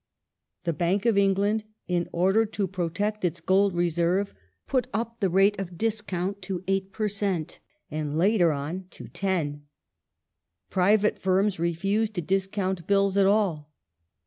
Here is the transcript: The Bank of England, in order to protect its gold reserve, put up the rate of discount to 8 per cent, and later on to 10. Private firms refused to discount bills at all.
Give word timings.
The 0.63 0.73
Bank 0.73 1.05
of 1.05 1.15
England, 1.15 1.63
in 1.87 2.09
order 2.11 2.43
to 2.43 2.67
protect 2.67 3.23
its 3.23 3.39
gold 3.39 3.75
reserve, 3.75 4.33
put 4.65 4.87
up 4.95 5.19
the 5.19 5.29
rate 5.29 5.59
of 5.59 5.77
discount 5.77 6.41
to 6.41 6.63
8 6.67 6.91
per 6.91 7.07
cent, 7.07 7.59
and 7.91 8.17
later 8.17 8.51
on 8.51 8.85
to 8.89 9.07
10. 9.07 9.63
Private 10.71 11.19
firms 11.19 11.59
refused 11.59 12.15
to 12.15 12.21
discount 12.23 12.87
bills 12.87 13.15
at 13.15 13.27
all. 13.27 13.69